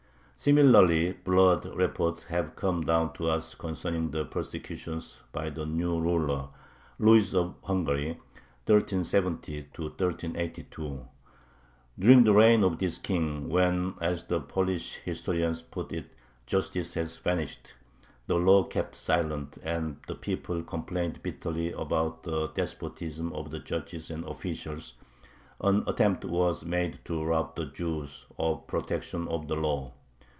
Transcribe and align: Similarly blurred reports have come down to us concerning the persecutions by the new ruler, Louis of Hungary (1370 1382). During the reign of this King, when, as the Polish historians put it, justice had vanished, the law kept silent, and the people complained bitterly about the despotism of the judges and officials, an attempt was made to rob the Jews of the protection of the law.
Similarly 0.43 1.11
blurred 1.11 1.65
reports 1.65 2.23
have 2.23 2.55
come 2.55 2.81
down 2.81 3.13
to 3.13 3.29
us 3.29 3.53
concerning 3.53 4.09
the 4.09 4.25
persecutions 4.25 5.21
by 5.31 5.51
the 5.51 5.67
new 5.67 5.99
ruler, 5.99 6.47
Louis 6.97 7.31
of 7.35 7.53
Hungary 7.61 8.19
(1370 8.65 9.67
1382). 9.77 11.07
During 11.99 12.23
the 12.23 12.33
reign 12.33 12.63
of 12.63 12.79
this 12.79 12.97
King, 12.97 13.49
when, 13.49 13.93
as 14.01 14.23
the 14.23 14.39
Polish 14.41 14.95
historians 15.05 15.61
put 15.61 15.91
it, 15.91 16.15
justice 16.47 16.95
had 16.95 17.11
vanished, 17.23 17.75
the 18.25 18.33
law 18.37 18.63
kept 18.63 18.95
silent, 18.95 19.59
and 19.61 19.97
the 20.07 20.15
people 20.15 20.63
complained 20.63 21.21
bitterly 21.21 21.71
about 21.73 22.23
the 22.23 22.47
despotism 22.47 23.31
of 23.33 23.51
the 23.51 23.59
judges 23.59 24.09
and 24.09 24.23
officials, 24.25 24.95
an 25.59 25.83
attempt 25.85 26.25
was 26.25 26.65
made 26.65 26.97
to 27.05 27.23
rob 27.23 27.55
the 27.55 27.65
Jews 27.67 28.25
of 28.39 28.61
the 28.61 28.71
protection 28.79 29.27
of 29.27 29.47
the 29.47 29.55
law. 29.55 29.93